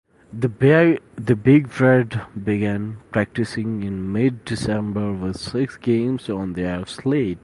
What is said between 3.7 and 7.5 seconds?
in mid December with six games on their slate.